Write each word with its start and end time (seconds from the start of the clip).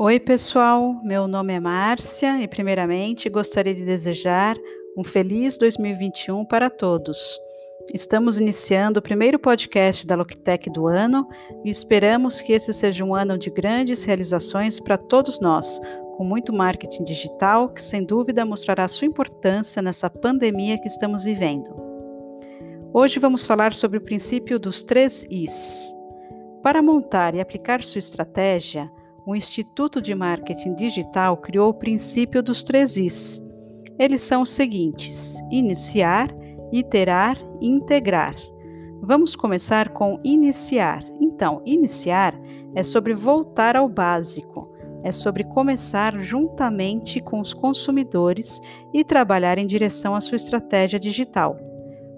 Oi, 0.00 0.20
pessoal. 0.20 0.94
Meu 1.02 1.26
nome 1.26 1.52
é 1.52 1.58
Márcia 1.58 2.40
e, 2.40 2.46
primeiramente, 2.46 3.28
gostaria 3.28 3.74
de 3.74 3.84
desejar 3.84 4.56
um 4.96 5.02
feliz 5.02 5.58
2021 5.58 6.44
para 6.44 6.70
todos. 6.70 7.36
Estamos 7.92 8.38
iniciando 8.38 9.00
o 9.00 9.02
primeiro 9.02 9.40
podcast 9.40 10.06
da 10.06 10.14
Loctec 10.14 10.70
do 10.70 10.86
ano 10.86 11.28
e 11.64 11.68
esperamos 11.68 12.40
que 12.40 12.52
esse 12.52 12.72
seja 12.72 13.04
um 13.04 13.12
ano 13.12 13.36
de 13.36 13.50
grandes 13.50 14.04
realizações 14.04 14.78
para 14.78 14.96
todos 14.96 15.40
nós, 15.40 15.80
com 16.16 16.22
muito 16.22 16.52
marketing 16.52 17.02
digital 17.02 17.68
que, 17.68 17.82
sem 17.82 18.04
dúvida, 18.04 18.44
mostrará 18.44 18.86
sua 18.86 19.08
importância 19.08 19.82
nessa 19.82 20.08
pandemia 20.08 20.78
que 20.78 20.86
estamos 20.86 21.24
vivendo. 21.24 21.74
Hoje 22.94 23.18
vamos 23.18 23.44
falar 23.44 23.74
sobre 23.74 23.98
o 23.98 24.02
princípio 24.02 24.60
dos 24.60 24.84
três 24.84 25.26
Is. 25.28 25.92
Para 26.62 26.80
montar 26.80 27.34
e 27.34 27.40
aplicar 27.40 27.82
sua 27.82 27.98
estratégia, 27.98 28.88
o 29.28 29.36
Instituto 29.36 30.00
de 30.00 30.14
Marketing 30.14 30.74
Digital 30.74 31.36
criou 31.36 31.68
o 31.68 31.74
princípio 31.74 32.42
dos 32.42 32.62
três 32.62 32.96
Is. 32.96 33.42
Eles 33.98 34.22
são 34.22 34.40
os 34.40 34.50
seguintes: 34.50 35.36
iniciar, 35.50 36.34
iterar 36.72 37.36
e 37.60 37.68
integrar. 37.68 38.34
Vamos 39.02 39.36
começar 39.36 39.90
com 39.90 40.18
iniciar. 40.24 41.04
Então, 41.20 41.60
iniciar 41.66 42.40
é 42.74 42.82
sobre 42.82 43.12
voltar 43.12 43.76
ao 43.76 43.86
básico, 43.86 44.74
é 45.04 45.12
sobre 45.12 45.44
começar 45.44 46.18
juntamente 46.18 47.20
com 47.20 47.38
os 47.38 47.52
consumidores 47.52 48.58
e 48.94 49.04
trabalhar 49.04 49.58
em 49.58 49.66
direção 49.66 50.14
à 50.14 50.22
sua 50.22 50.36
estratégia 50.36 50.98
digital. 50.98 51.54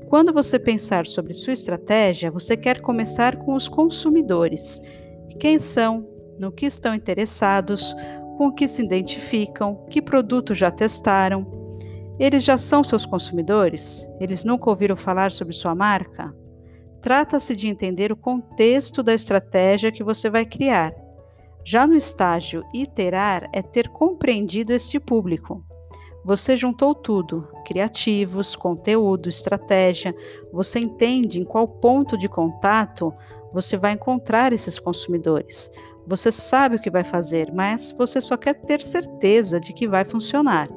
Quando 0.08 0.32
você 0.32 0.60
pensar 0.60 1.08
sobre 1.08 1.32
sua 1.32 1.54
estratégia, 1.54 2.30
você 2.30 2.56
quer 2.56 2.80
começar 2.80 3.34
com 3.36 3.54
os 3.54 3.68
consumidores. 3.68 4.80
Quem 5.40 5.58
são? 5.58 6.19
No 6.40 6.50
que 6.50 6.64
estão 6.64 6.94
interessados, 6.94 7.94
com 8.38 8.48
o 8.48 8.54
que 8.54 8.66
se 8.66 8.82
identificam, 8.82 9.86
que 9.90 10.00
produto 10.00 10.54
já 10.54 10.70
testaram. 10.70 11.44
Eles 12.18 12.42
já 12.42 12.56
são 12.56 12.82
seus 12.82 13.04
consumidores? 13.04 14.08
Eles 14.18 14.42
nunca 14.42 14.70
ouviram 14.70 14.96
falar 14.96 15.30
sobre 15.30 15.52
sua 15.52 15.74
marca? 15.74 16.34
Trata-se 17.02 17.54
de 17.54 17.68
entender 17.68 18.10
o 18.10 18.16
contexto 18.16 19.02
da 19.02 19.12
estratégia 19.12 19.92
que 19.92 20.02
você 20.02 20.30
vai 20.30 20.46
criar. 20.46 20.94
Já 21.64 21.86
no 21.86 21.94
estágio 21.94 22.64
iterar 22.72 23.48
é 23.52 23.60
ter 23.60 23.88
compreendido 23.88 24.72
este 24.72 24.98
público. 24.98 25.62
Você 26.24 26.56
juntou 26.56 26.94
tudo: 26.94 27.48
criativos, 27.66 28.56
conteúdo, 28.56 29.28
estratégia. 29.28 30.14
Você 30.52 30.78
entende 30.78 31.38
em 31.38 31.44
qual 31.44 31.68
ponto 31.68 32.16
de 32.16 32.28
contato 32.28 33.12
você 33.52 33.76
vai 33.76 33.92
encontrar 33.92 34.52
esses 34.52 34.78
consumidores. 34.78 35.70
Você 36.06 36.32
sabe 36.32 36.76
o 36.76 36.80
que 36.80 36.90
vai 36.90 37.04
fazer, 37.04 37.52
mas 37.52 37.92
você 37.92 38.20
só 38.20 38.36
quer 38.36 38.54
ter 38.54 38.80
certeza 38.82 39.60
de 39.60 39.72
que 39.72 39.86
vai 39.86 40.04
funcionar. 40.04 40.68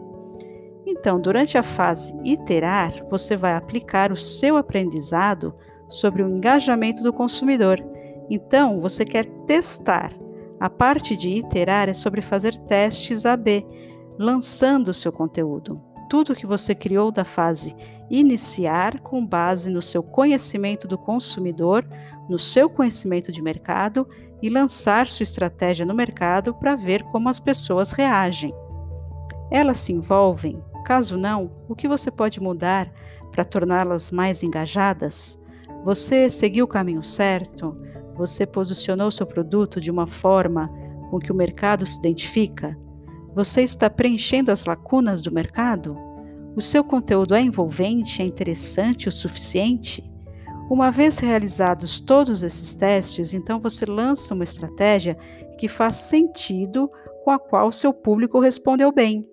Então, 0.85 1.19
durante 1.19 1.57
a 1.57 1.63
fase 1.63 2.13
iterar, 2.23 2.93
você 3.09 3.35
vai 3.35 3.53
aplicar 3.53 4.11
o 4.11 4.17
seu 4.17 4.57
aprendizado 4.57 5.53
sobre 5.89 6.21
o 6.21 6.29
engajamento 6.29 7.01
do 7.01 7.13
consumidor. 7.13 7.83
Então, 8.29 8.79
você 8.79 9.05
quer 9.05 9.25
testar. 9.45 10.13
A 10.59 10.69
parte 10.69 11.15
de 11.15 11.29
iterar 11.29 11.89
é 11.89 11.93
sobre 11.93 12.21
fazer 12.21 12.57
testes 12.57 13.25
AB, 13.25 13.65
lançando 14.17 14.89
o 14.89 14.93
seu 14.93 15.11
conteúdo. 15.11 15.75
Tudo 16.09 16.35
que 16.35 16.45
você 16.45 16.75
criou 16.75 17.11
da 17.11 17.23
fase 17.23 17.75
iniciar 18.09 18.99
com 18.99 19.25
base 19.25 19.71
no 19.71 19.81
seu 19.81 20.03
conhecimento 20.03 20.87
do 20.87 20.97
consumidor, 20.97 21.87
no 22.29 22.37
seu 22.37 22.69
conhecimento 22.69 23.31
de 23.31 23.41
mercado 23.41 24.07
e 24.43 24.49
lançar 24.49 25.07
sua 25.07 25.23
estratégia 25.23 25.85
no 25.85 25.93
mercado 25.93 26.53
para 26.53 26.75
ver 26.75 27.01
como 27.03 27.29
as 27.29 27.39
pessoas 27.39 27.93
reagem. 27.93 28.53
Elas 29.49 29.77
se 29.77 29.93
envolvem? 29.93 30.61
Caso 30.83 31.17
não, 31.17 31.49
o 31.69 31.73
que 31.73 31.87
você 31.87 32.11
pode 32.11 32.41
mudar 32.41 32.91
para 33.31 33.45
torná-las 33.45 34.11
mais 34.11 34.43
engajadas? 34.43 35.39
Você 35.85 36.29
seguiu 36.29 36.65
o 36.65 36.67
caminho 36.67 37.01
certo? 37.01 37.73
Você 38.17 38.45
posicionou 38.45 39.09
seu 39.09 39.25
produto 39.25 39.79
de 39.79 39.89
uma 39.89 40.05
forma 40.05 40.69
com 41.09 41.19
que 41.19 41.31
o 41.31 41.35
mercado 41.35 41.85
se 41.85 41.97
identifica? 41.97 42.77
Você 43.33 43.61
está 43.61 43.89
preenchendo 43.89 44.51
as 44.51 44.65
lacunas 44.65 45.21
do 45.21 45.31
mercado? 45.31 45.95
O 46.53 46.61
seu 46.61 46.83
conteúdo 46.83 47.33
é 47.33 47.39
envolvente, 47.39 48.21
é 48.21 48.25
interessante 48.25 49.07
o 49.07 49.11
suficiente? 49.11 50.03
Uma 50.69 50.91
vez 50.91 51.19
realizados 51.19 51.99
todos 51.99 52.41
esses 52.41 52.73
testes, 52.73 53.33
então 53.33 53.59
você 53.59 53.85
lança 53.85 54.33
uma 54.33 54.43
estratégia 54.43 55.15
que 55.57 55.67
faz 55.67 55.95
sentido 55.95 56.89
com 57.23 57.31
a 57.31 57.39
qual 57.39 57.71
seu 57.71 57.93
público 57.93 58.39
respondeu 58.39 58.91
bem 58.91 59.29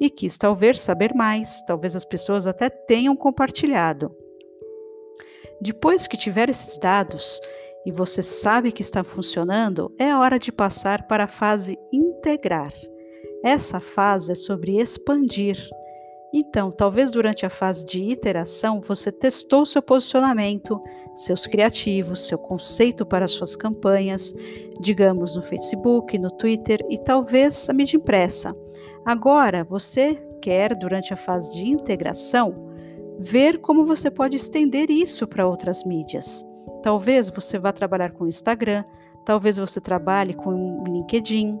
e 0.00 0.08
quis 0.08 0.38
talvez 0.38 0.80
saber 0.80 1.14
mais, 1.14 1.60
talvez 1.66 1.94
as 1.94 2.04
pessoas 2.04 2.46
até 2.46 2.70
tenham 2.70 3.14
compartilhado. 3.14 4.10
Depois 5.60 6.06
que 6.06 6.16
tiver 6.16 6.48
esses 6.48 6.78
dados 6.78 7.38
e 7.84 7.92
você 7.92 8.22
sabe 8.22 8.72
que 8.72 8.82
está 8.82 9.04
funcionando, 9.04 9.94
é 9.98 10.14
hora 10.14 10.38
de 10.38 10.50
passar 10.50 11.06
para 11.06 11.24
a 11.24 11.28
fase 11.28 11.78
integrar. 11.92 12.72
Essa 13.44 13.78
fase 13.78 14.32
é 14.32 14.34
sobre 14.34 14.80
expandir 14.80 15.58
então, 16.32 16.70
talvez 16.70 17.10
durante 17.10 17.44
a 17.44 17.50
fase 17.50 17.84
de 17.84 18.00
iteração 18.02 18.80
você 18.80 19.10
testou 19.10 19.66
seu 19.66 19.82
posicionamento, 19.82 20.80
seus 21.14 21.46
criativos, 21.46 22.26
seu 22.26 22.38
conceito 22.38 23.04
para 23.04 23.26
suas 23.26 23.56
campanhas, 23.56 24.32
digamos 24.80 25.34
no 25.34 25.42
Facebook, 25.42 26.16
no 26.18 26.30
Twitter 26.30 26.84
e 26.88 26.98
talvez 26.98 27.68
a 27.68 27.72
mídia 27.72 27.96
impressa. 27.96 28.54
Agora, 29.04 29.64
você 29.64 30.14
quer, 30.40 30.76
durante 30.76 31.12
a 31.12 31.16
fase 31.16 31.54
de 31.54 31.68
integração, 31.68 32.70
ver 33.18 33.58
como 33.58 33.84
você 33.84 34.10
pode 34.10 34.36
estender 34.36 34.90
isso 34.90 35.26
para 35.26 35.46
outras 35.46 35.84
mídias. 35.84 36.44
Talvez 36.82 37.28
você 37.28 37.58
vá 37.58 37.72
trabalhar 37.72 38.12
com 38.12 38.26
Instagram, 38.26 38.84
talvez 39.26 39.56
você 39.56 39.80
trabalhe 39.80 40.32
com 40.32 40.84
LinkedIn, 40.86 41.58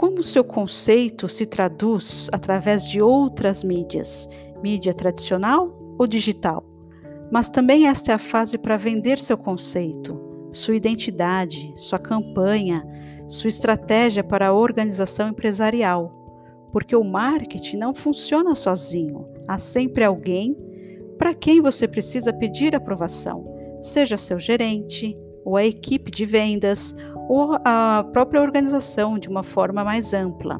como 0.00 0.22
seu 0.22 0.42
conceito 0.42 1.28
se 1.28 1.44
traduz 1.44 2.30
através 2.32 2.88
de 2.88 3.02
outras 3.02 3.62
mídias, 3.62 4.30
mídia 4.62 4.94
tradicional 4.94 5.94
ou 5.98 6.06
digital. 6.06 6.64
Mas 7.30 7.50
também 7.50 7.86
esta 7.86 8.12
é 8.12 8.14
a 8.14 8.18
fase 8.18 8.56
para 8.56 8.78
vender 8.78 9.18
seu 9.18 9.36
conceito, 9.36 10.18
sua 10.52 10.74
identidade, 10.74 11.70
sua 11.76 11.98
campanha, 11.98 12.82
sua 13.28 13.48
estratégia 13.48 14.24
para 14.24 14.48
a 14.48 14.54
organização 14.54 15.28
empresarial. 15.28 16.10
Porque 16.72 16.96
o 16.96 17.04
marketing 17.04 17.76
não 17.76 17.92
funciona 17.94 18.54
sozinho, 18.54 19.28
há 19.46 19.58
sempre 19.58 20.02
alguém 20.02 20.56
para 21.18 21.34
quem 21.34 21.60
você 21.60 21.86
precisa 21.86 22.32
pedir 22.32 22.74
aprovação, 22.74 23.44
seja 23.82 24.16
seu 24.16 24.40
gerente, 24.40 25.14
ou 25.44 25.58
a 25.58 25.64
equipe 25.66 26.10
de 26.10 26.24
vendas, 26.24 26.96
ou 27.30 27.56
a 27.64 28.04
própria 28.12 28.42
organização 28.42 29.16
de 29.16 29.28
uma 29.28 29.44
forma 29.44 29.84
mais 29.84 30.12
ampla. 30.12 30.58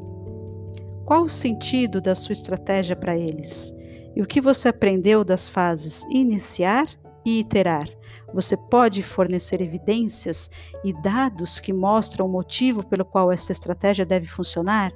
Qual 1.04 1.24
o 1.24 1.28
sentido 1.28 2.00
da 2.00 2.14
sua 2.14 2.32
estratégia 2.32 2.94
para 2.94 3.18
eles? 3.18 3.74
E 4.14 4.22
o 4.22 4.26
que 4.26 4.40
você 4.40 4.68
aprendeu 4.68 5.24
das 5.24 5.48
fases 5.48 6.04
iniciar 6.12 6.86
e 7.26 7.40
iterar? 7.40 7.88
Você 8.32 8.56
pode 8.56 9.02
fornecer 9.02 9.60
evidências 9.60 10.48
e 10.84 10.92
dados 11.02 11.58
que 11.58 11.72
mostram 11.72 12.26
o 12.26 12.28
motivo 12.28 12.86
pelo 12.86 13.04
qual 13.04 13.32
essa 13.32 13.50
estratégia 13.50 14.06
deve 14.06 14.28
funcionar? 14.28 14.92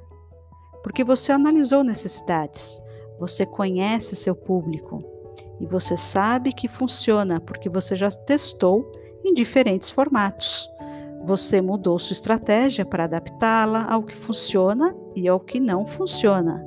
Porque 0.81 1.03
você 1.03 1.33
analisou 1.33 1.83
necessidades, 1.83 2.81
você 3.19 3.45
conhece 3.45 4.15
seu 4.15 4.33
público 4.33 5.03
e 5.59 5.65
você 5.65 5.97
sabe 5.97 6.53
que 6.53 6.69
funciona 6.69 7.41
porque 7.41 7.67
você 7.67 7.95
já 7.95 8.09
testou 8.09 8.89
em 9.25 9.33
diferentes 9.33 9.89
formatos. 9.89 10.73
Você 11.25 11.59
mudou 11.59 11.97
sua 11.97 12.13
estratégia 12.13 12.85
para 12.85 13.05
adaptá-la 13.05 13.91
ao 13.91 14.03
que 14.03 14.15
funciona 14.15 14.95
e 15.15 15.27
ao 15.27 15.39
que 15.39 15.59
não 15.59 15.83
funciona. 15.83 16.63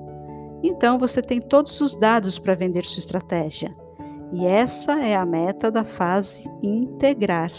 Então 0.65 0.99
você 0.99 1.23
tem 1.23 1.41
todos 1.41 1.81
os 1.81 1.95
dados 1.95 2.41
para 2.41 2.57
vender 2.57 2.85
sua 2.85 2.99
estratégia. 2.99 3.73
E 4.33 4.45
essa 4.45 4.99
é 5.01 5.15
a 5.15 5.25
meta 5.25 5.71
da 5.71 5.85
fase 5.85 6.51
integrar. 6.61 7.53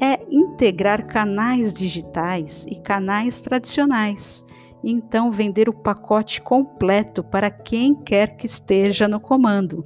É 0.00 0.20
integrar 0.30 1.08
canais 1.08 1.74
digitais 1.74 2.64
e 2.70 2.76
canais 2.76 3.40
tradicionais. 3.40 4.44
Então 4.84 5.32
vender 5.32 5.68
o 5.68 5.74
pacote 5.74 6.40
completo 6.40 7.24
para 7.24 7.50
quem 7.50 7.96
quer 7.96 8.36
que 8.36 8.46
esteja 8.46 9.08
no 9.08 9.18
comando 9.18 9.82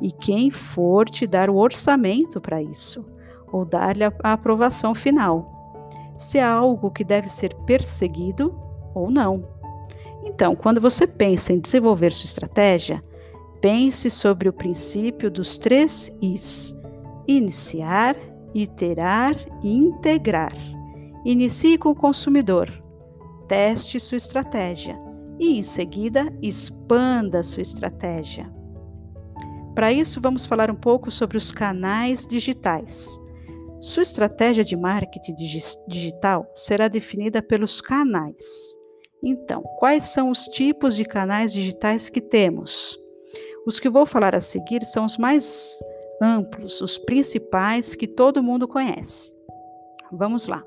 e 0.00 0.12
quem 0.12 0.52
for 0.52 1.10
te 1.10 1.26
dar 1.26 1.50
o 1.50 1.56
orçamento 1.56 2.40
para 2.40 2.62
isso 2.62 3.17
ou 3.52 3.64
dar-lhe 3.64 4.04
a 4.04 4.12
aprovação 4.22 4.94
final, 4.94 5.46
se 6.16 6.38
é 6.38 6.42
algo 6.42 6.90
que 6.90 7.04
deve 7.04 7.28
ser 7.28 7.54
perseguido 7.66 8.54
ou 8.94 9.10
não. 9.10 9.44
Então, 10.24 10.54
quando 10.56 10.80
você 10.80 11.06
pensa 11.06 11.52
em 11.52 11.60
desenvolver 11.60 12.12
sua 12.12 12.26
estratégia, 12.26 13.02
pense 13.60 14.10
sobre 14.10 14.48
o 14.48 14.52
princípio 14.52 15.30
dos 15.30 15.58
três 15.58 16.10
Is: 16.20 16.74
iniciar, 17.26 18.16
iterar 18.54 19.36
e 19.62 19.74
integrar. 19.74 20.54
Inicie 21.24 21.78
com 21.78 21.90
o 21.90 21.94
consumidor. 21.94 22.70
teste 23.46 23.98
sua 23.98 24.16
estratégia 24.16 24.98
e, 25.38 25.58
em 25.58 25.62
seguida, 25.62 26.30
expanda 26.42 27.42
sua 27.42 27.62
estratégia. 27.62 28.52
Para 29.74 29.92
isso, 29.92 30.20
vamos 30.20 30.44
falar 30.44 30.70
um 30.70 30.74
pouco 30.74 31.10
sobre 31.10 31.38
os 31.38 31.50
canais 31.50 32.26
digitais. 32.26 33.18
Sua 33.80 34.02
estratégia 34.02 34.64
de 34.64 34.76
marketing 34.76 35.34
digital 35.86 36.50
será 36.54 36.88
definida 36.88 37.40
pelos 37.40 37.80
canais. 37.80 38.76
Então, 39.22 39.62
quais 39.78 40.04
são 40.04 40.30
os 40.30 40.44
tipos 40.46 40.96
de 40.96 41.04
canais 41.04 41.52
digitais 41.52 42.08
que 42.08 42.20
temos? 42.20 42.98
Os 43.66 43.78
que 43.78 43.88
vou 43.88 44.04
falar 44.04 44.34
a 44.34 44.40
seguir 44.40 44.84
são 44.84 45.04
os 45.04 45.16
mais 45.16 45.78
amplos, 46.20 46.80
os 46.80 46.98
principais 46.98 47.94
que 47.94 48.08
todo 48.08 48.42
mundo 48.42 48.66
conhece. 48.66 49.32
Vamos 50.10 50.46
lá. 50.46 50.64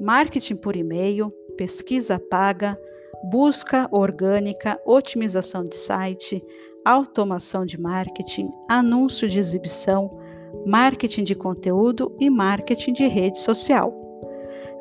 Marketing 0.00 0.56
por 0.56 0.74
e-mail, 0.74 1.30
pesquisa 1.56 2.18
paga, 2.18 2.78
busca 3.24 3.88
orgânica, 3.90 4.80
otimização 4.86 5.64
de 5.64 5.76
site, 5.76 6.42
automação 6.84 7.66
de 7.66 7.78
marketing, 7.78 8.48
anúncio 8.68 9.28
de 9.28 9.38
exibição, 9.38 10.18
marketing 10.66 11.24
de 11.24 11.34
conteúdo 11.34 12.14
e 12.18 12.28
marketing 12.30 12.92
de 12.92 13.06
rede 13.06 13.38
social. 13.38 13.94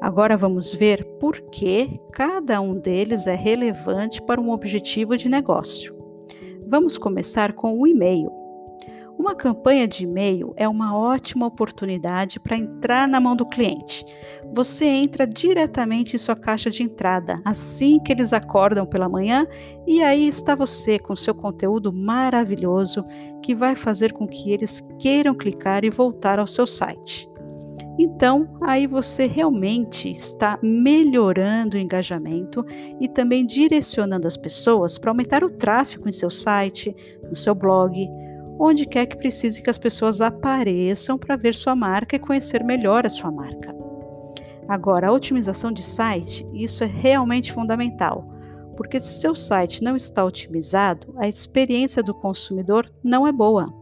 Agora 0.02 0.38
vamos 0.38 0.74
ver 0.74 1.04
por 1.20 1.42
que 1.50 2.00
cada 2.12 2.62
um 2.62 2.76
deles 2.76 3.26
é 3.26 3.36
relevante 3.36 4.22
para 4.22 4.40
um 4.40 4.52
objetivo 4.52 5.18
de 5.18 5.28
negócio. 5.28 5.96
Vamos 6.68 6.98
começar 6.98 7.54
com 7.54 7.80
o 7.80 7.88
e-mail. 7.88 8.30
Uma 9.18 9.34
campanha 9.34 9.88
de 9.88 10.04
e-mail 10.04 10.54
é 10.56 10.70
uma 10.70 10.96
ótima 10.96 11.48
oportunidade 11.48 12.40
para 12.40 12.56
entrar 12.56 13.08
na 13.08 13.20
mão 13.20 13.36
do 13.36 13.48
cliente. 13.48 14.06
Você 14.54 14.86
entra 14.86 15.26
diretamente 15.26 16.16
em 16.16 16.20
sua 16.20 16.36
caixa 16.36 16.70
de 16.70 16.84
entrada 16.84 17.36
assim 17.44 18.00
que 18.00 18.12
eles 18.12 18.32
acordam 18.32 18.86
pela 18.86 19.10
manhã 19.10 19.48
e 19.88 20.04
aí 20.04 20.28
está 20.28 20.54
você 20.54 21.00
com 21.00 21.16
seu 21.16 21.34
conteúdo 21.34 21.92
maravilhoso 21.92 23.04
que 23.42 23.56
vai 23.56 23.74
fazer 23.74 24.14
com 24.14 24.28
que 24.28 24.52
eles 24.52 24.86
queiram 25.00 25.34
clicar 25.34 25.84
e 25.84 25.90
voltar 25.90 26.38
ao 26.38 26.46
seu 26.46 26.68
site. 26.68 27.28
Então, 28.00 28.48
aí 28.62 28.86
você 28.86 29.26
realmente 29.26 30.12
está 30.12 30.60
melhorando 30.62 31.76
o 31.76 31.80
engajamento 31.80 32.64
e 33.02 33.08
também 33.08 33.44
direcionando 33.44 34.28
as 34.28 34.38
pessoas 34.38 35.00
para 35.00 35.10
aumentar 35.10 35.44
o 35.44 35.50
tráfego 35.50 36.08
em 36.08 36.12
seu 36.12 36.30
site, 36.30 36.96
no 37.28 37.36
seu 37.36 37.56
blog, 37.56 38.08
onde 38.60 38.86
quer 38.86 39.06
que 39.06 39.18
precise 39.18 39.62
que 39.62 39.70
as 39.70 39.78
pessoas 39.78 40.22
apareçam 40.22 41.18
para 41.18 41.36
ver 41.36 41.54
sua 41.54 41.76
marca 41.76 42.16
e 42.16 42.20
conhecer 42.20 42.64
melhor 42.64 43.06
a 43.06 43.10
sua 43.10 43.32
marca. 43.32 43.76
Agora, 44.68 45.08
a 45.08 45.12
otimização 45.12 45.72
de 45.72 45.82
site, 45.82 46.46
isso 46.54 46.84
é 46.84 46.88
realmente 46.88 47.54
fundamental, 47.54 48.28
porque 48.76 49.00
se 49.00 49.22
seu 49.22 49.34
site 49.34 49.82
não 49.82 49.96
está 49.96 50.24
otimizado, 50.26 51.14
a 51.18 51.28
experiência 51.28 52.04
do 52.04 52.14
consumidor 52.14 52.90
não 53.04 53.26
é 53.26 53.32
boa. 53.32 53.74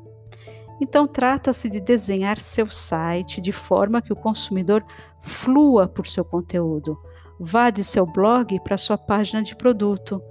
Então, 0.79 1.07
trata-se 1.07 1.69
de 1.69 1.79
desenhar 1.79 2.39
seu 2.39 2.67
site 2.67 3.39
de 3.41 3.51
forma 3.51 4.01
que 4.01 4.13
o 4.13 4.15
consumidor 4.15 4.83
flua 5.21 5.87
por 5.87 6.05
seu 6.05 6.23
conteúdo. 6.23 6.97
Vá 7.39 7.69
de 7.69 7.83
seu 7.83 8.05
blog 8.05 8.59
para 8.61 8.77
sua 8.77 8.97
página 8.97 9.41
de 9.41 9.55
produto, 9.55 10.21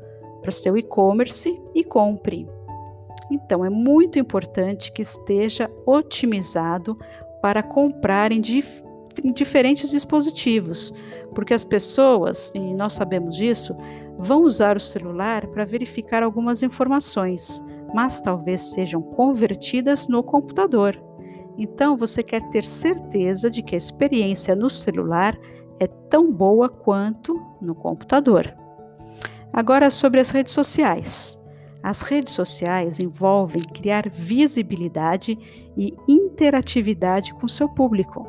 para 0.41 0.53
seu 0.53 0.77
e-commerce 0.77 1.59
e 1.75 1.83
compre. 1.83 2.47
Então, 3.35 3.65
é 3.65 3.71
muito 3.71 4.17
importante 4.17 4.93
que 4.93 5.03
esteja 5.03 5.69
otimizado 5.85 6.97
para 7.43 7.65
comprar 7.65 8.31
em, 8.31 8.41
dif 8.41 8.85
em 9.23 9.33
diferentes 9.33 9.91
dispositivos, 9.91 10.93
porque 11.35 11.53
as 11.53 11.65
pessoas, 11.65 12.53
e 12.55 12.75
nós 12.75 12.93
sabemos 12.93 13.37
disso, 13.37 13.77
vão 14.17 14.45
usar 14.45 14.77
o 14.77 14.81
celular 14.81 15.49
para 15.49 15.65
verificar 15.65 16.23
algumas 16.23 16.63
informações, 16.63 17.61
mas 17.93 18.21
talvez 18.21 18.61
sejam 18.61 19.03
convertidas 19.03 20.07
no 20.07 20.23
computador. 20.23 20.97
Então, 21.59 21.97
você 21.97 22.23
quer 22.23 22.43
ter 22.51 22.65
certeza 22.65 23.51
de 23.51 23.63
que 23.63 23.75
a 23.75 23.79
experiência 23.79 24.55
no 24.55 24.71
celular 24.71 25.37
é 25.81 25.89
tão 26.09 26.33
boa 26.33 26.69
quanto 26.69 27.41
no 27.61 27.75
computador. 27.75 28.55
Agora, 29.53 29.91
sobre 29.91 30.21
as 30.21 30.31
redes 30.31 30.53
sociais. 30.53 31.39
As 31.85 32.01
redes 32.01 32.33
sociais 32.33 32.99
envolvem 32.99 33.63
criar 33.63 34.09
visibilidade 34.09 35.39
e 35.77 35.95
interatividade 36.09 37.35
com 37.35 37.47
seu 37.47 37.69
público. 37.69 38.27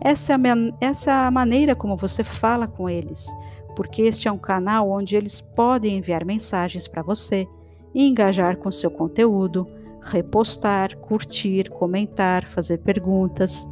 Essa 0.00 0.32
é, 0.32 0.34
a, 0.34 0.74
essa 0.80 1.12
é 1.12 1.14
a 1.14 1.30
maneira 1.30 1.76
como 1.76 1.96
você 1.96 2.24
fala 2.24 2.66
com 2.66 2.90
eles, 2.90 3.32
porque 3.76 4.02
este 4.02 4.26
é 4.26 4.32
um 4.32 4.36
canal 4.36 4.90
onde 4.90 5.14
eles 5.14 5.40
podem 5.40 5.98
enviar 5.98 6.24
mensagens 6.24 6.88
para 6.88 7.00
você, 7.00 7.46
engajar 7.94 8.56
com 8.56 8.68
seu 8.72 8.90
conteúdo, 8.90 9.64
repostar, 10.02 10.96
curtir, 10.96 11.70
comentar, 11.70 12.46
fazer 12.46 12.78
perguntas. 12.78 13.64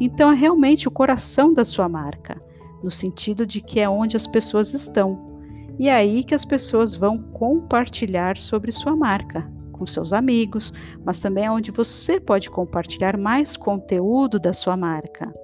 Então 0.00 0.32
é 0.32 0.34
realmente 0.34 0.88
o 0.88 0.90
coração 0.90 1.54
da 1.54 1.64
sua 1.64 1.88
marca, 1.88 2.40
no 2.82 2.90
sentido 2.90 3.46
de 3.46 3.60
que 3.60 3.78
é 3.78 3.88
onde 3.88 4.16
as 4.16 4.26
pessoas 4.26 4.74
estão 4.74 5.33
e 5.78 5.88
é 5.88 5.92
aí 5.92 6.22
que 6.22 6.34
as 6.34 6.44
pessoas 6.44 6.94
vão 6.94 7.18
compartilhar 7.18 8.36
sobre 8.36 8.70
sua 8.70 8.96
marca 8.96 9.50
com 9.72 9.84
seus 9.86 10.12
amigos, 10.12 10.72
mas 11.04 11.18
também 11.20 11.46
é 11.46 11.50
onde 11.50 11.70
você 11.70 12.20
pode 12.20 12.48
compartilhar 12.48 13.18
mais 13.18 13.56
conteúdo 13.56 14.38
da 14.38 14.52
sua 14.52 14.76
marca. 14.76 15.34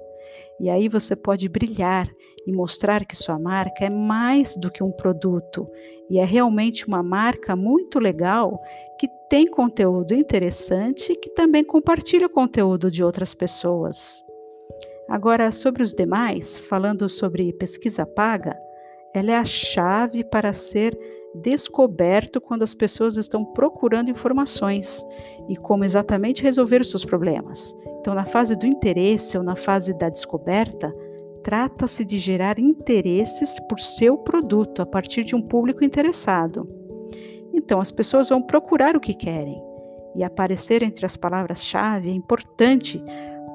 E 0.59 0.69
aí 0.69 0.87
você 0.87 1.15
pode 1.15 1.49
brilhar 1.49 2.07
e 2.47 2.51
mostrar 2.51 3.05
que 3.05 3.15
sua 3.15 3.37
marca 3.37 3.85
é 3.85 3.89
mais 3.89 4.55
do 4.55 4.71
que 4.71 4.83
um 4.83 4.91
produto 4.91 5.67
e 6.09 6.17
é 6.17 6.25
realmente 6.25 6.87
uma 6.87 7.03
marca 7.03 7.55
muito 7.55 7.99
legal 7.99 8.57
que 8.99 9.07
tem 9.29 9.47
conteúdo 9.47 10.13
interessante 10.13 11.15
que 11.15 11.29
também 11.29 11.63
compartilha 11.63 12.29
conteúdo 12.29 12.89
de 12.89 13.03
outras 13.03 13.33
pessoas. 13.33 14.23
Agora, 15.09 15.51
sobre 15.51 15.83
os 15.83 15.93
demais, 15.93 16.57
falando 16.57 17.09
sobre 17.09 17.51
pesquisa 17.53 18.05
paga, 18.05 18.55
ela 19.13 19.31
é 19.31 19.35
a 19.37 19.45
chave 19.45 20.23
para 20.23 20.53
ser 20.53 20.97
descoberto 21.35 22.41
quando 22.41 22.63
as 22.63 22.73
pessoas 22.73 23.17
estão 23.17 23.45
procurando 23.45 24.09
informações 24.09 25.05
e 25.47 25.55
como 25.55 25.85
exatamente 25.85 26.43
resolver 26.43 26.81
os 26.81 26.89
seus 26.89 27.05
problemas. 27.05 27.75
Então, 27.99 28.13
na 28.13 28.25
fase 28.25 28.55
do 28.55 28.65
interesse 28.65 29.37
ou 29.37 29.43
na 29.43 29.55
fase 29.55 29.97
da 29.97 30.09
descoberta, 30.09 30.93
trata-se 31.43 32.03
de 32.03 32.17
gerar 32.17 32.59
interesses 32.59 33.59
por 33.67 33.79
seu 33.79 34.17
produto 34.17 34.81
a 34.81 34.85
partir 34.85 35.23
de 35.23 35.35
um 35.35 35.41
público 35.41 35.83
interessado. 35.83 36.67
Então, 37.53 37.79
as 37.79 37.91
pessoas 37.91 38.29
vão 38.29 38.41
procurar 38.41 38.95
o 38.95 38.99
que 38.99 39.13
querem 39.13 39.61
e 40.15 40.23
aparecer 40.23 40.83
entre 40.83 41.05
as 41.05 41.15
palavras-chave 41.15 42.09
é 42.09 42.13
importante 42.13 43.01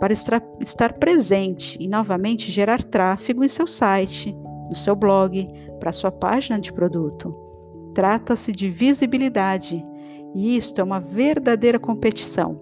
para 0.01 0.13
estar 0.13 0.93
presente 0.95 1.77
e 1.81 1.89
novamente 1.89 2.51
gerar 2.51 2.85
tráfego 2.85 3.45
em 3.45 3.49
seu 3.49 3.67
site, 3.67 4.37
no 4.69 4.75
seu 4.75 4.95
blog, 4.95 5.49
para 5.81 5.93
sua 5.93 6.11
página 6.11 6.59
de 6.59 6.73
produto. 6.73 7.35
Trata-se 7.95 8.53
de 8.53 8.69
visibilidade 8.69 9.83
e 10.35 10.57
isto 10.57 10.81
é 10.81 10.85
uma 10.85 11.01
verdadeira 11.01 11.79
competição. 11.79 12.57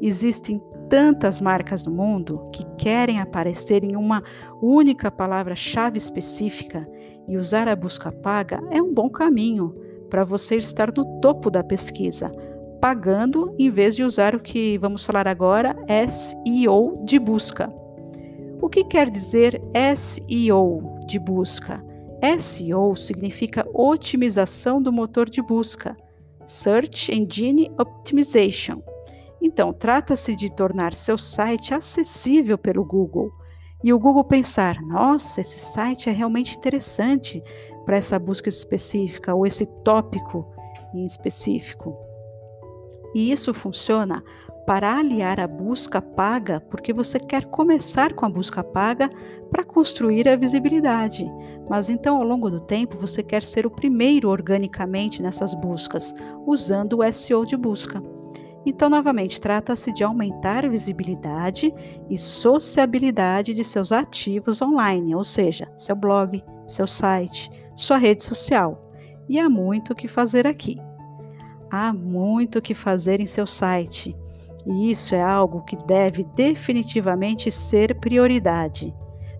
Existem 0.00 0.62
tantas 0.88 1.40
marcas 1.40 1.84
no 1.84 1.92
mundo 1.92 2.48
que 2.52 2.64
querem 2.76 3.20
aparecer 3.20 3.84
em 3.84 3.96
uma 3.96 4.22
única 4.62 5.10
palavra-chave 5.10 5.98
específica 5.98 6.88
e 7.26 7.36
usar 7.36 7.68
a 7.68 7.76
busca 7.76 8.10
paga 8.10 8.60
é 8.70 8.80
um 8.80 8.94
bom 8.94 9.10
caminho 9.10 9.74
para 10.08 10.24
você 10.24 10.56
estar 10.56 10.92
no 10.96 11.20
topo 11.20 11.50
da 11.50 11.62
pesquisa, 11.62 12.26
pagando 12.80 13.54
em 13.58 13.70
vez 13.70 13.96
de 13.96 14.02
usar 14.02 14.34
o 14.34 14.40
que 14.40 14.78
vamos 14.78 15.04
falar 15.04 15.28
agora, 15.28 15.76
SEO 16.08 17.02
de 17.04 17.18
busca. 17.18 17.70
O 18.60 18.68
que 18.68 18.84
quer 18.84 19.10
dizer 19.10 19.60
SEO? 19.94 20.97
De 21.08 21.18
busca. 21.18 21.82
SEO 22.38 22.94
significa 22.94 23.66
otimização 23.72 24.80
do 24.82 24.92
motor 24.92 25.28
de 25.28 25.40
busca, 25.40 25.96
Search 26.44 27.12
Engine 27.12 27.72
Optimization. 27.78 28.82
Então, 29.40 29.72
trata-se 29.72 30.36
de 30.36 30.54
tornar 30.54 30.92
seu 30.94 31.16
site 31.16 31.72
acessível 31.72 32.58
pelo 32.58 32.84
Google 32.84 33.32
e 33.82 33.92
o 33.92 33.98
Google 33.98 34.24
pensar: 34.24 34.80
nossa, 34.82 35.40
esse 35.40 35.58
site 35.58 36.10
é 36.10 36.12
realmente 36.12 36.56
interessante 36.56 37.42
para 37.84 37.96
essa 37.96 38.18
busca 38.18 38.48
específica 38.48 39.34
ou 39.34 39.46
esse 39.46 39.64
tópico 39.82 40.46
em 40.92 41.04
específico. 41.04 41.96
E 43.14 43.30
isso 43.30 43.54
funciona 43.54 44.22
para 44.68 44.98
aliar 44.98 45.40
a 45.40 45.46
busca 45.46 45.98
paga, 46.02 46.60
porque 46.60 46.92
você 46.92 47.18
quer 47.18 47.46
começar 47.46 48.12
com 48.12 48.26
a 48.26 48.28
busca 48.28 48.62
paga 48.62 49.08
para 49.50 49.64
construir 49.64 50.28
a 50.28 50.36
visibilidade. 50.36 51.26
Mas 51.70 51.88
então, 51.88 52.18
ao 52.18 52.22
longo 52.22 52.50
do 52.50 52.60
tempo, 52.60 52.98
você 52.98 53.22
quer 53.22 53.42
ser 53.42 53.64
o 53.64 53.70
primeiro 53.70 54.28
organicamente 54.28 55.22
nessas 55.22 55.54
buscas, 55.54 56.14
usando 56.46 56.98
o 56.98 57.12
SEO 57.12 57.46
de 57.46 57.56
busca. 57.56 58.02
Então, 58.66 58.90
novamente, 58.90 59.40
trata-se 59.40 59.90
de 59.90 60.04
aumentar 60.04 60.66
a 60.66 60.68
visibilidade 60.68 61.72
e 62.10 62.18
sociabilidade 62.18 63.54
de 63.54 63.64
seus 63.64 63.90
ativos 63.90 64.60
online, 64.60 65.14
ou 65.14 65.24
seja, 65.24 65.66
seu 65.78 65.96
blog, 65.96 66.44
seu 66.66 66.86
site, 66.86 67.50
sua 67.74 67.96
rede 67.96 68.22
social. 68.22 68.92
E 69.30 69.38
há 69.38 69.48
muito 69.48 69.94
o 69.94 69.96
que 69.96 70.06
fazer 70.06 70.46
aqui. 70.46 70.76
Há 71.70 71.90
muito 71.90 72.58
o 72.58 72.62
que 72.62 72.74
fazer 72.74 73.18
em 73.18 73.26
seu 73.26 73.46
site. 73.46 74.14
E 74.68 74.90
isso 74.90 75.14
é 75.14 75.22
algo 75.22 75.62
que 75.62 75.76
deve 75.76 76.24
definitivamente 76.34 77.50
ser 77.50 77.98
prioridade. 77.98 78.94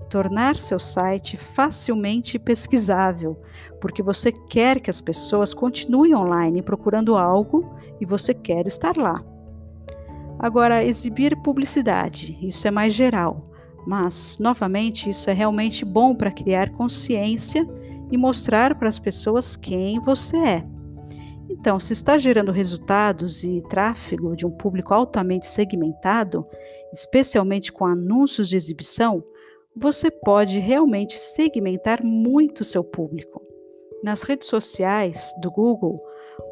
Tornar 0.08 0.56
seu 0.56 0.78
site 0.78 1.36
facilmente 1.36 2.38
pesquisável, 2.38 3.38
porque 3.78 4.02
você 4.02 4.32
quer 4.32 4.80
que 4.80 4.88
as 4.88 5.02
pessoas 5.02 5.52
continuem 5.52 6.14
online 6.14 6.62
procurando 6.62 7.14
algo 7.14 7.76
e 8.00 8.06
você 8.06 8.32
quer 8.32 8.66
estar 8.66 8.96
lá. 8.96 9.22
Agora, 10.38 10.82
exibir 10.82 11.36
publicidade, 11.42 12.38
isso 12.40 12.66
é 12.66 12.70
mais 12.70 12.94
geral, 12.94 13.44
mas, 13.86 14.38
novamente, 14.40 15.10
isso 15.10 15.28
é 15.28 15.34
realmente 15.34 15.84
bom 15.84 16.14
para 16.14 16.30
criar 16.30 16.70
consciência 16.70 17.68
e 18.10 18.16
mostrar 18.16 18.76
para 18.76 18.88
as 18.88 18.98
pessoas 18.98 19.56
quem 19.56 20.00
você 20.00 20.36
é. 20.38 20.77
Então, 21.58 21.80
se 21.80 21.92
está 21.92 22.16
gerando 22.16 22.52
resultados 22.52 23.42
e 23.42 23.60
tráfego 23.68 24.36
de 24.36 24.46
um 24.46 24.50
público 24.50 24.94
altamente 24.94 25.46
segmentado, 25.46 26.46
especialmente 26.92 27.72
com 27.72 27.84
anúncios 27.84 28.48
de 28.48 28.56
exibição, 28.56 29.24
você 29.74 30.10
pode 30.10 30.60
realmente 30.60 31.18
segmentar 31.18 32.02
muito 32.02 32.64
seu 32.64 32.84
público. 32.84 33.42
Nas 34.04 34.22
redes 34.22 34.46
sociais 34.46 35.32
do 35.42 35.50
Google 35.50 36.00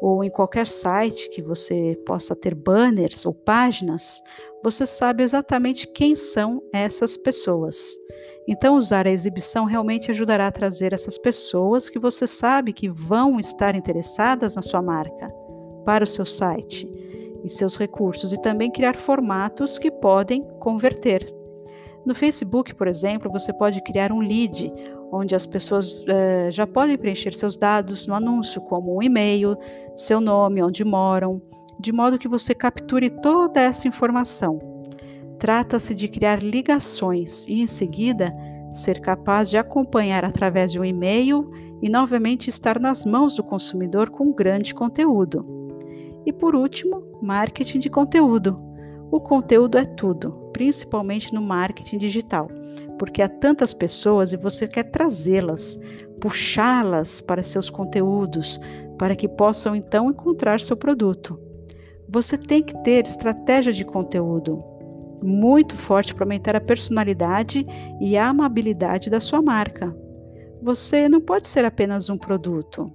ou 0.01 0.23
em 0.23 0.29
qualquer 0.29 0.67
site 0.67 1.29
que 1.29 1.41
você 1.41 1.97
possa 2.05 2.35
ter 2.35 2.53
banners 2.53 3.25
ou 3.25 3.33
páginas, 3.33 4.21
você 4.61 4.85
sabe 4.85 5.23
exatamente 5.23 5.87
quem 5.87 6.15
são 6.15 6.61
essas 6.73 7.15
pessoas. 7.15 7.95
Então, 8.47 8.77
usar 8.77 9.05
a 9.05 9.11
exibição 9.11 9.65
realmente 9.65 10.09
ajudará 10.09 10.47
a 10.47 10.51
trazer 10.51 10.93
essas 10.93 11.17
pessoas 11.17 11.89
que 11.89 11.99
você 11.99 12.25
sabe 12.25 12.71
que 12.71 12.87
vão 12.87 13.39
estar 13.39 13.75
interessadas 13.75 14.55
na 14.55 14.61
sua 14.61 14.81
marca 14.81 15.29
para 15.83 16.05
o 16.05 16.07
seu 16.07 16.25
site 16.25 16.89
e 17.43 17.49
seus 17.49 17.77
recursos 17.77 18.31
e 18.31 18.41
também 18.41 18.71
criar 18.71 18.95
formatos 18.95 19.77
que 19.77 19.91
podem 19.91 20.43
converter. 20.59 21.33
No 22.05 22.15
Facebook, 22.15 22.73
por 22.73 22.87
exemplo, 22.87 23.29
você 23.29 23.51
pode 23.51 23.81
criar 23.83 24.13
um 24.13 24.19
lead 24.19 24.71
onde 25.11 25.35
as 25.35 25.45
pessoas 25.45 26.05
eh, 26.07 26.49
já 26.51 26.65
podem 26.65 26.97
preencher 26.97 27.33
seus 27.33 27.57
dados 27.57 28.07
no 28.07 28.13
anúncio, 28.13 28.61
como 28.61 28.97
um 28.97 29.03
e-mail, 29.03 29.57
seu 29.95 30.19
nome, 30.21 30.63
onde 30.63 30.83
moram, 30.85 31.41
de 31.79 31.91
modo 31.91 32.17
que 32.17 32.27
você 32.27 32.53
capture 32.53 33.09
toda 33.09 33.61
essa 33.61 33.87
informação. 33.87 34.76
Trata-se 35.39 35.93
de 35.93 36.07
criar 36.07 36.41
ligações 36.41 37.45
e, 37.47 37.61
em 37.61 37.67
seguida, 37.67 38.33
ser 38.71 38.99
capaz 38.99 39.49
de 39.49 39.57
acompanhar 39.57 40.25
através 40.25 40.71
de 40.71 40.79
um 40.79 40.85
e-mail 40.85 41.49
e 41.81 41.89
novamente 41.89 42.49
estar 42.49 42.79
nas 42.79 43.05
mãos 43.05 43.35
do 43.35 43.43
consumidor 43.43 44.09
com 44.09 44.33
grande 44.33 44.73
conteúdo. 44.73 45.45
E 46.25 46.33
por 46.33 46.55
último, 46.55 47.03
marketing 47.21 47.79
de 47.79 47.89
conteúdo. 47.89 48.59
O 49.11 49.21
conteúdo 49.21 49.77
é 49.77 49.85
tudo, 49.85 50.31
principalmente 50.51 51.33
no 51.33 51.41
marketing 51.41 51.99
digital, 51.99 52.49
porque 52.97 53.21
há 53.21 53.29
tantas 53.29 53.73
pessoas 53.73 54.33
e 54.33 54.37
você 54.37 54.67
quer 54.67 54.85
trazê-las, 54.85 55.79
puxá-las 56.19 57.21
para 57.21 57.43
seus 57.43 57.69
conteúdos, 57.69 58.59
para 58.97 59.15
que 59.15 59.27
possam 59.27 59.75
então 59.75 60.09
encontrar 60.09 60.59
seu 60.59 60.75
produto. 60.75 61.39
Você 62.09 62.37
tem 62.37 62.63
que 62.63 62.75
ter 62.83 63.05
estratégia 63.05 63.71
de 63.71 63.85
conteúdo 63.85 64.76
muito 65.21 65.75
forte 65.75 66.13
para 66.13 66.25
aumentar 66.25 66.55
a 66.55 66.61
personalidade 66.61 67.65
e 67.99 68.17
a 68.17 68.27
amabilidade 68.27 69.09
da 69.09 69.19
sua 69.19 69.41
marca. 69.41 69.95
Você 70.61 71.07
não 71.07 71.21
pode 71.21 71.47
ser 71.47 71.65
apenas 71.65 72.09
um 72.09 72.17
produto. 72.17 72.85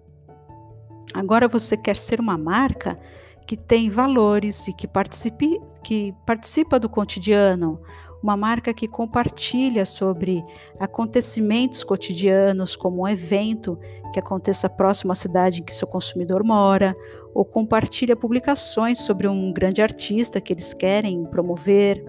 Agora 1.14 1.48
você 1.48 1.76
quer 1.76 1.96
ser 1.96 2.20
uma 2.20 2.38
marca 2.38 2.98
que 3.46 3.56
tem 3.56 3.90
valores 3.90 4.68
e 4.68 4.72
que, 4.72 4.86
participe, 4.86 5.60
que 5.82 6.14
participa 6.24 6.78
do 6.78 6.88
cotidiano, 6.88 7.80
uma 8.22 8.36
marca 8.36 8.72
que 8.72 8.86
compartilha 8.86 9.84
sobre 9.84 10.44
acontecimentos 10.78 11.82
cotidianos, 11.82 12.76
como 12.76 13.02
um 13.02 13.08
evento 13.08 13.78
que 14.12 14.20
aconteça 14.20 14.68
próximo 14.70 15.10
à 15.10 15.14
cidade 15.14 15.60
em 15.60 15.64
que 15.64 15.74
seu 15.74 15.88
consumidor 15.88 16.44
mora, 16.44 16.96
ou 17.34 17.44
compartilha 17.44 18.14
publicações 18.14 19.00
sobre 19.00 19.26
um 19.26 19.52
grande 19.52 19.82
artista 19.82 20.40
que 20.40 20.52
eles 20.52 20.72
querem 20.72 21.24
promover. 21.24 22.04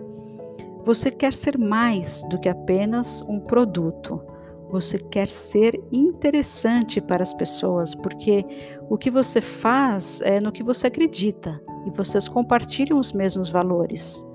Você 0.86 1.10
quer 1.10 1.34
ser 1.34 1.58
mais 1.58 2.24
do 2.30 2.38
que 2.38 2.50
apenas 2.50 3.22
um 3.22 3.40
produto. 3.40 4.22
Você 4.70 4.98
quer 4.98 5.30
ser 5.30 5.82
interessante 5.92 7.00
para 7.00 7.24
as 7.24 7.34
pessoas, 7.34 7.96
porque 7.96 8.46
o 8.90 8.98
que 8.98 9.10
você 9.10 9.40
faz 9.40 10.20
é 10.22 10.42
no 10.42 10.52
que 10.52 10.62
você 10.62 10.88
acredita 10.88 11.62
e 11.86 11.92
vocês 11.92 12.28
compartilham 12.28 13.00
os 13.00 13.13
mesmos 13.13 13.50
valores. 13.50 14.25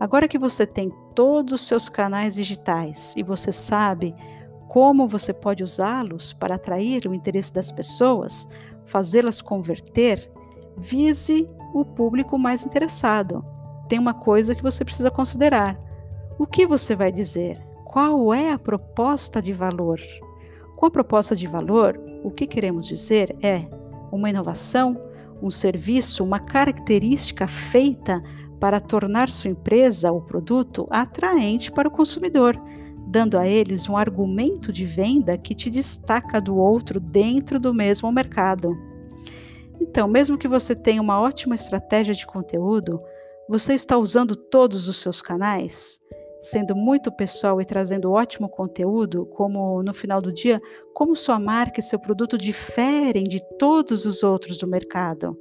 Agora 0.00 0.26
que 0.26 0.38
você 0.38 0.66
tem 0.66 0.92
todos 1.14 1.52
os 1.52 1.68
seus 1.68 1.88
canais 1.88 2.34
digitais 2.34 3.14
e 3.16 3.22
você 3.22 3.52
sabe 3.52 4.14
como 4.68 5.06
você 5.06 5.32
pode 5.32 5.62
usá-los 5.62 6.32
para 6.32 6.56
atrair 6.56 7.06
o 7.06 7.14
interesse 7.14 7.52
das 7.52 7.70
pessoas, 7.70 8.48
fazê-las 8.84 9.40
converter, 9.40 10.28
vise 10.76 11.46
o 11.72 11.84
público 11.84 12.36
mais 12.36 12.66
interessado. 12.66 13.44
Tem 13.94 14.00
uma 14.00 14.12
coisa 14.12 14.56
que 14.56 14.62
você 14.64 14.84
precisa 14.84 15.08
considerar. 15.08 15.78
O 16.36 16.48
que 16.48 16.66
você 16.66 16.96
vai 16.96 17.12
dizer? 17.12 17.64
Qual 17.84 18.34
é 18.34 18.50
a 18.50 18.58
proposta 18.58 19.40
de 19.40 19.52
valor? 19.52 20.00
Com 20.74 20.86
a 20.86 20.90
proposta 20.90 21.36
de 21.36 21.46
valor, 21.46 21.96
o 22.24 22.28
que 22.28 22.44
queremos 22.44 22.88
dizer 22.88 23.36
é 23.40 23.64
uma 24.10 24.28
inovação, 24.28 25.00
um 25.40 25.48
serviço, 25.48 26.24
uma 26.24 26.40
característica 26.40 27.46
feita 27.46 28.20
para 28.58 28.80
tornar 28.80 29.30
sua 29.30 29.50
empresa 29.50 30.10
ou 30.10 30.20
produto 30.20 30.88
atraente 30.90 31.70
para 31.70 31.86
o 31.86 31.92
consumidor, 31.92 32.60
dando 33.06 33.38
a 33.38 33.46
eles 33.46 33.88
um 33.88 33.96
argumento 33.96 34.72
de 34.72 34.84
venda 34.84 35.38
que 35.38 35.54
te 35.54 35.70
destaca 35.70 36.40
do 36.40 36.56
outro 36.56 36.98
dentro 36.98 37.60
do 37.60 37.72
mesmo 37.72 38.10
mercado. 38.10 38.76
Então, 39.80 40.08
mesmo 40.08 40.36
que 40.36 40.48
você 40.48 40.74
tenha 40.74 41.00
uma 41.00 41.20
ótima 41.20 41.54
estratégia 41.54 42.12
de 42.12 42.26
conteúdo, 42.26 42.98
você 43.48 43.74
está 43.74 43.96
usando 43.98 44.34
todos 44.36 44.88
os 44.88 44.96
seus 44.96 45.20
canais, 45.20 46.00
sendo 46.40 46.74
muito 46.74 47.10
pessoal 47.10 47.60
e 47.60 47.64
trazendo 47.64 48.12
ótimo 48.12 48.48
conteúdo, 48.48 49.26
como 49.26 49.82
no 49.82 49.94
final 49.94 50.20
do 50.20 50.32
dia, 50.32 50.60
como 50.92 51.16
sua 51.16 51.38
marca 51.38 51.80
e 51.80 51.82
seu 51.82 51.98
produto 51.98 52.36
diferem 52.36 53.24
de 53.24 53.40
todos 53.58 54.04
os 54.06 54.22
outros 54.22 54.58
do 54.58 54.66
mercado. 54.66 55.38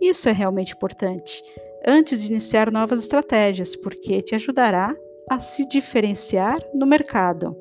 Isso 0.00 0.28
é 0.28 0.32
realmente 0.32 0.72
importante 0.72 1.42
antes 1.86 2.22
de 2.22 2.30
iniciar 2.30 2.70
novas 2.70 3.00
estratégias, 3.00 3.74
porque 3.76 4.22
te 4.22 4.34
ajudará 4.34 4.94
a 5.30 5.38
se 5.38 5.66
diferenciar 5.66 6.58
no 6.74 6.86
mercado. 6.86 7.56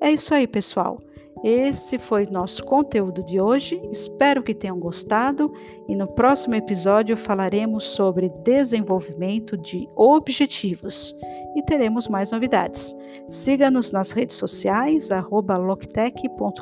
É 0.00 0.10
isso 0.10 0.34
aí, 0.34 0.46
pessoal. 0.46 0.98
Esse 1.44 1.98
foi 1.98 2.26
nosso 2.26 2.64
conteúdo 2.64 3.22
de 3.24 3.40
hoje. 3.40 3.80
Espero 3.92 4.42
que 4.42 4.54
tenham 4.54 4.78
gostado 4.78 5.52
e 5.88 5.94
no 5.94 6.06
próximo 6.06 6.54
episódio 6.54 7.16
falaremos 7.16 7.84
sobre 7.84 8.28
desenvolvimento 8.42 9.56
de 9.56 9.88
objetivos 9.94 11.14
e 11.54 11.62
teremos 11.62 12.08
mais 12.08 12.32
novidades. 12.32 12.96
Siga-nos 13.28 13.92
nas 13.92 14.12
redes 14.12 14.36
sociais 14.36 15.10
loctech.com.br. 15.10 16.56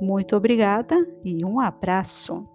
Muito 0.00 0.36
obrigada 0.36 0.96
e 1.24 1.44
um 1.44 1.60
abraço. 1.60 2.53